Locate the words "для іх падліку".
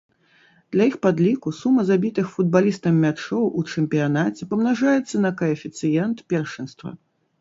0.75-1.51